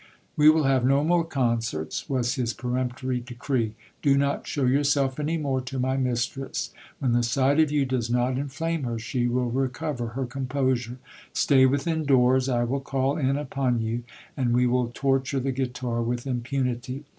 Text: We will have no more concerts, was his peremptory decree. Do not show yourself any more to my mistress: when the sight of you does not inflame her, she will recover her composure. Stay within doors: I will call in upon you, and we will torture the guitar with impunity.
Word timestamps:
We 0.35 0.49
will 0.49 0.63
have 0.63 0.83
no 0.83 1.03
more 1.03 1.23
concerts, 1.23 2.09
was 2.09 2.33
his 2.33 2.55
peremptory 2.55 3.19
decree. 3.19 3.75
Do 4.01 4.17
not 4.17 4.47
show 4.47 4.65
yourself 4.65 5.19
any 5.19 5.37
more 5.37 5.61
to 5.61 5.77
my 5.77 5.95
mistress: 5.95 6.73
when 6.97 7.11
the 7.11 7.21
sight 7.21 7.59
of 7.59 7.71
you 7.71 7.85
does 7.85 8.09
not 8.09 8.35
inflame 8.39 8.81
her, 8.85 8.97
she 8.97 9.27
will 9.27 9.51
recover 9.51 10.07
her 10.17 10.25
composure. 10.25 10.97
Stay 11.33 11.67
within 11.67 12.03
doors: 12.03 12.49
I 12.49 12.63
will 12.63 12.79
call 12.81 13.15
in 13.15 13.37
upon 13.37 13.79
you, 13.79 14.01
and 14.35 14.55
we 14.55 14.65
will 14.65 14.89
torture 14.91 15.39
the 15.39 15.51
guitar 15.51 16.01
with 16.01 16.25
impunity. 16.25 17.05